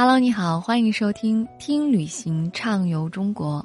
[0.00, 3.60] Hello，你好，欢迎收听《听旅行畅游中国》。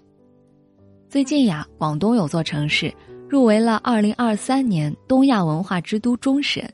[1.07, 2.91] 最近呀，广东有座城市
[3.29, 6.67] 入围了2023年东亚文化之都终审，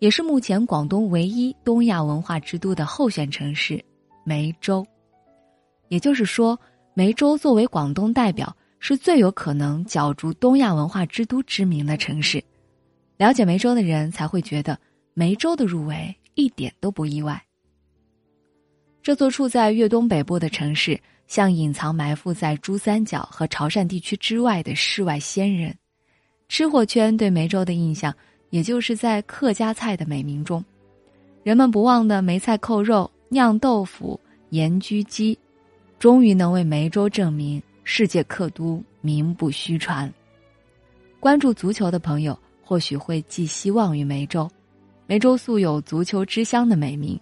[0.00, 3.80] 也是目前广东唯一东亚文化之都的候选城市——
[4.26, 4.84] 梅州。
[5.86, 6.58] 也就是说，
[6.92, 12.42] 梅州作为广东代表，是最有可能角逐东亚文化之都之名的城市。
[13.16, 14.76] 了解梅州的人才会觉得，
[15.14, 17.40] 梅州的入围一点都不意外。
[19.04, 25.76] 这座处在粤东北部的城市，像隐藏埋伏在珠三角和潮汕地区之外的世外仙人。
[26.48, 28.14] 吃货圈对梅州的印象，
[28.48, 30.64] 也就是在客家菜的美名中，
[31.42, 34.18] 人们不忘的梅菜扣肉、酿豆腐、
[34.48, 35.38] 盐焗鸡，
[35.98, 40.10] 终于能为梅州证明世界客都名不虚传。
[41.20, 44.50] 关注足球的朋友或许会寄希望于梅州，
[45.06, 47.20] 梅州素有“足球之乡”的美名。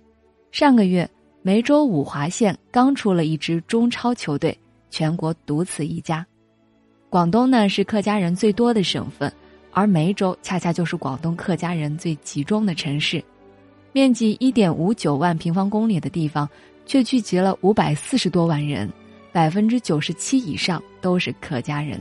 [0.52, 1.10] 上个月。
[1.44, 4.56] 梅州五华县刚出了一支中超球队，
[4.90, 6.24] 全国独此一家。
[7.10, 9.30] 广东呢是客家人最多的省份，
[9.72, 13.22] 而梅州恰恰就是广东客家人最集中的城市。
[13.92, 16.48] 面积一点五九万平方公里的地方，
[16.86, 18.88] 却聚集了五百四十多万人，
[19.32, 22.00] 百分之九十七以上都是客家人。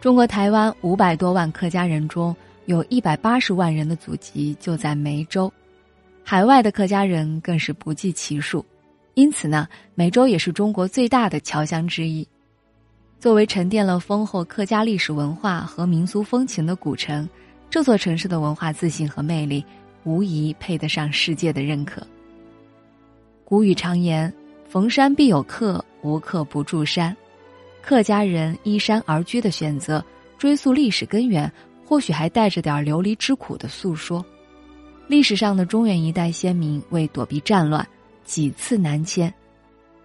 [0.00, 2.34] 中国台湾五百多万客家人中，
[2.64, 5.52] 有一百八十万人的祖籍就在梅州。
[6.26, 8.64] 海外的客家人更是不计其数，
[9.12, 12.26] 因此呢，梅州也是中国最大的侨乡之一。
[13.20, 17.28] 作为沉淀了丰厚客家历史文化和民俗风情的古城，
[17.68, 19.62] 这座城市的文化自信和魅力，
[20.04, 22.02] 无疑配得上世界的认可。
[23.44, 24.32] 古语常言
[24.66, 27.14] ：“逢山必有客，无客不住山。”
[27.82, 30.02] 客家人依山而居的选择，
[30.38, 31.52] 追溯历史根源，
[31.84, 34.24] 或许还带着点流离之苦的诉说。
[35.06, 37.86] 历史上的中原一带先民为躲避战乱，
[38.24, 39.32] 几次南迁，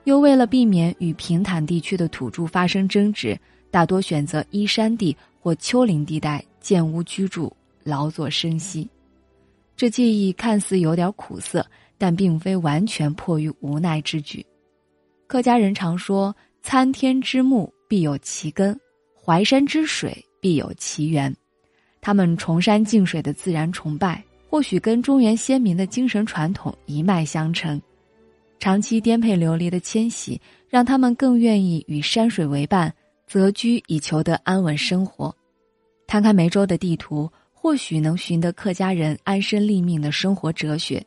[0.03, 3.39] 又为了避免与平坦地区的土著发生争执，
[3.71, 8.87] 大多选择依山地或丘陵地带建屋居住，劳作生息。
[9.77, 11.65] 这记忆看似有点苦涩，
[11.97, 14.45] 但并非完全迫于无奈之举。
[15.27, 18.77] 客家人常说：“参天之木必有其根，
[19.15, 21.33] 淮山之水必有其源。”
[22.01, 24.21] 他们崇山敬水的自然崇拜。
[24.49, 27.79] 或许跟中原先民的精神传统一脉相承，
[28.57, 32.91] 长期颠沛流离的迁徙让他们更愿意与山水为伴，
[33.27, 35.33] 择居以求得安稳生活。
[36.07, 41.05] 摊开梅州的地图，或许能寻得客家人安身立命的生活哲学。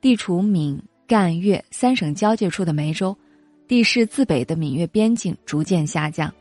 [0.00, 3.16] 地处闽赣粤三省交界处的梅州，
[3.68, 6.34] 地势自北的闽粤边境逐渐下降，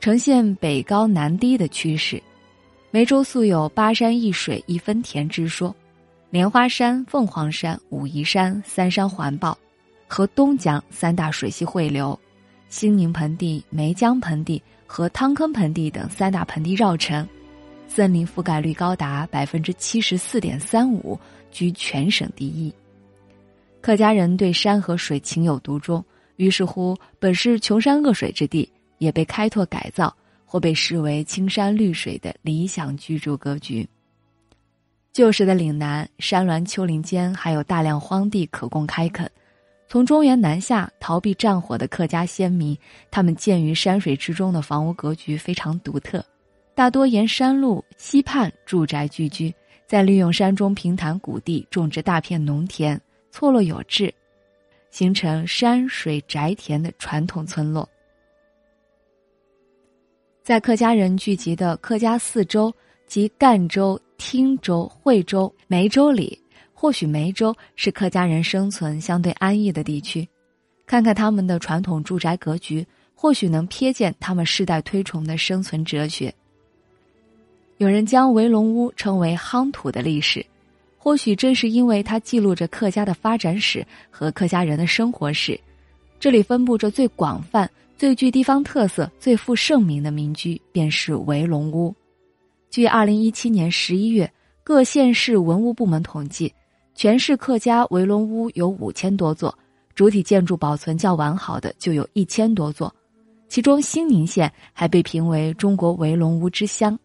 [0.00, 2.22] 呈现北高南低的趋势。
[2.96, 5.76] 梅州素有“八山一水一分田”之说，
[6.30, 9.54] 莲花山、凤凰山、武夷山三山环抱，
[10.08, 12.18] 和东江三大水系汇流，
[12.70, 17.28] 兴宁盆地、梅江盆地和汤坑盆地等三大盆地绕城，
[17.86, 21.20] 森林覆盖率高达百分之七十四点三五，
[21.50, 22.72] 居全省第一。
[23.82, 26.02] 客家人对山和水情有独钟，
[26.36, 30.16] 于是乎，本是穷山恶水之地，也被开拓改造。
[30.46, 33.86] 或被视为青山绿水的理想居住格局。
[35.12, 39.30] 旧时的岭南山峦丘陵间还有大量荒地可供开垦，
[39.88, 42.76] 从中原南下逃避战火的客家先民，
[43.10, 46.24] 他们建于山水之中的房屋格局非常独特，
[46.74, 49.54] 大多沿山路溪畔住宅聚居，
[49.86, 54.12] 在利用山中平坦谷地种植大片农田，错落有致，
[54.90, 57.88] 形成山水宅田的传统村落。
[60.46, 62.72] 在客家人聚集的客家四州
[63.08, 66.40] 及赣州、汀州、惠州、梅州里，
[66.72, 70.24] 或许梅州是客家人生存相对安逸的地区。
[70.86, 76.32] 看看他们的传统住宅格局，或许能瞥见他们世代推崇的生存哲学。
[77.78, 80.46] 有人将围龙屋称为夯土的历史，
[80.96, 85.58] 或许正是因为它记录着客家的发展史和客家人的生活史。
[86.20, 87.68] 这里分布着最广泛。
[87.96, 91.94] 最具地方特色、最负盛名的民居便是围龙屋。
[92.68, 94.30] 据二零一七年十一月
[94.62, 96.52] 各县市文物部门统计，
[96.94, 99.56] 全市客家围龙屋有五千多座，
[99.94, 102.94] 主体建筑保存较完好的就有一千多座。
[103.48, 106.98] 其中兴宁县还被评为中国围龙屋之乡，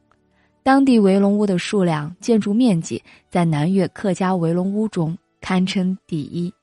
[0.62, 6.54] 当地围龙屋的数量、建筑面积在南粤客家围龙屋中堪称第一。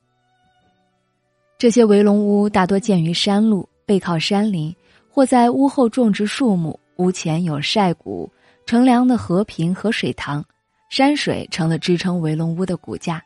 [1.56, 3.66] 这些围龙屋大多建于山路。
[3.88, 4.76] 背靠山林，
[5.08, 8.31] 或在屋后种植树木，屋前有晒谷，
[8.67, 10.44] 乘凉的河坪和水塘，
[10.90, 13.25] 山水成了支撑围龙屋的骨架。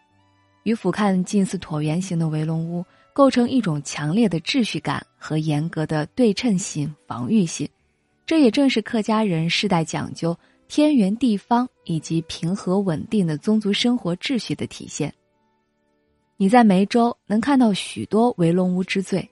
[0.63, 7.69] 与俯瞰近似椭圆形的围龙屋构成一种强烈的秩序感和严格的对称性、防御性。
[8.25, 10.39] 这也正是客家人世代讲究
[10.69, 15.13] 天圆地方以及平和稳定的宗族生活秩序的体现。
[16.37, 19.29] 你在梅州能看到许多围龙屋之最，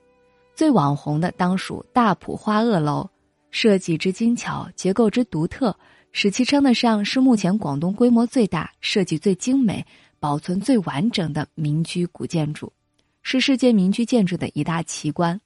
[0.61, 3.09] 最网红的当属大埔花萼楼，
[3.49, 5.75] 设计之精巧，结构之独特，
[6.11, 9.83] 使其称得上是目前广东规模最大、设计最精美、
[10.19, 12.71] 保存最完整的民居古建筑，
[13.23, 15.41] 是世界民居建筑的一大奇观。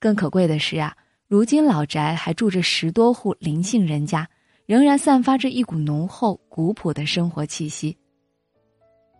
[0.00, 0.96] 更可贵的是啊。
[1.28, 4.26] 如今老宅还住着十多户林姓人家，
[4.64, 7.94] 仍然散发着一股浓厚古朴的生活气息。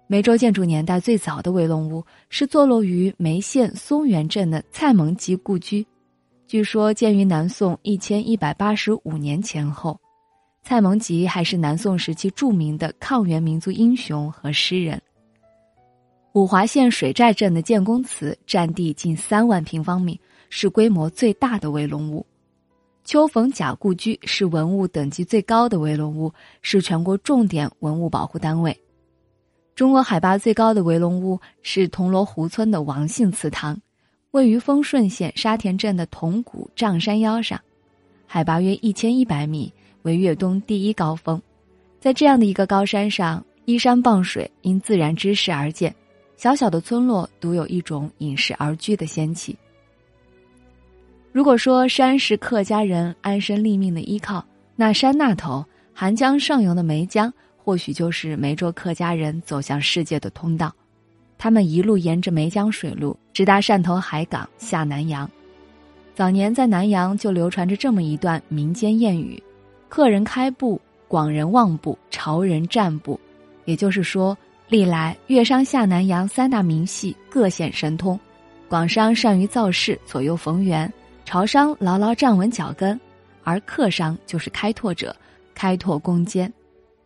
[0.09, 5.87] 梅州建筑年代最早的围龙屋是坐落于梅县松原镇的蔡蒙吉故居，
[6.47, 9.99] 据说建于南宋一千一百八十五年前后。
[10.63, 15.01] 蔡蒙吉还是南宋时期著名的抗元民族英雄和诗人。
[16.35, 20.21] 五华县水寨镇的建功祠占地近三万平方米。
[20.49, 22.25] 是规模最大的围龙屋，
[23.03, 26.33] 秋逢甲故居是文物等级最高的围龙屋，
[26.63, 28.81] 是全国重点文物保护单位。
[29.77, 33.79] 中国海拔最高的围龙屋是铜锣湖村的王姓祠堂，
[34.31, 37.61] 位于丰顺县沙田镇的铜鼓丈山腰上，
[38.27, 39.71] 海拔约一千一百米，
[40.01, 41.41] 为粤东第一高峰。
[42.01, 45.95] 在这样的一个高山上，依山傍水，因自然之势而建，
[46.39, 49.55] 小小的村落独有一种隐世而居的仙气。
[51.33, 54.43] 如果说山是客家人安身立命的依靠，
[54.75, 55.63] 那山那头
[55.93, 57.31] 寒江上游的梅江，
[57.67, 60.73] 或许就是梅州客家人走向世界的通道。
[61.37, 65.29] 他们一路沿着梅江水路，直达汕头海港下南洋。
[66.15, 69.43] 早年在南洋就流传着这么一段民间谚语
[69.91, 73.19] ：“客人开埠，广人望埠，潮人占埠。”
[73.67, 78.19] 也就是说，历来粤商下南洋三大名系各显神通，
[78.69, 80.91] 广商善于造势，左右逢源。
[81.25, 82.99] 潮商牢牢站稳脚跟，
[83.43, 85.15] 而客商就是开拓者，
[85.53, 86.51] 开拓攻坚。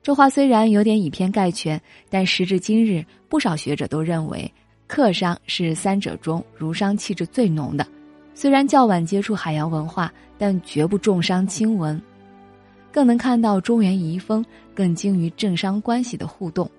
[0.02, 4.52] 这话虽然有点以偏概全，但时至今日，不少学者都认为，
[4.86, 7.86] 客商是三者中儒商气质最浓的。
[8.34, 12.00] 虽然较晚接触海洋文化，但绝不重商轻文，
[12.90, 14.44] 更能看到中原遗风，
[14.74, 16.70] 更精于政商关系的互动。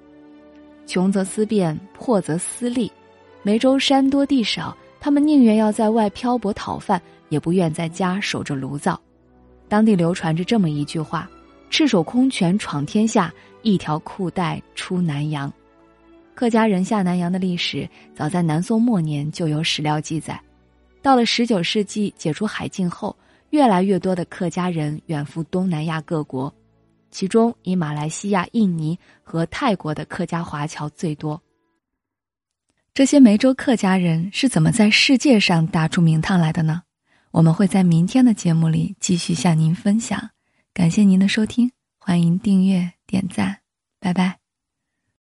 [0.86, 2.92] 穷则思变，破则思利。
[3.44, 7.02] 梅州山多地少，他们宁愿要在外漂泊讨饭。
[7.30, 9.00] 也不愿在家守着炉灶，
[9.70, 11.30] 当地流传着这么一句话
[11.72, 13.34] ：“赤手空拳闯天下，
[13.64, 15.52] 一条裤带出南洋。”
[16.36, 20.40] 客家人下南洋的历史早在南宋末年就有史料记载。
[21.02, 23.16] 到了十九世纪解除海禁后，
[23.52, 26.54] 越来越多的客家人远赴东南亚各国，
[27.10, 31.42] 其中以马来西亚、印尼和泰国的客家华侨最多。
[32.94, 36.82] 这些梅州客家人是怎么在世界上打出名堂来的呢？
[37.32, 40.31] 我们会在明天的节目里继续向您分享，
[40.74, 43.62] 感谢您的收听，欢迎订阅点赞，
[44.00, 44.41] 拜拜。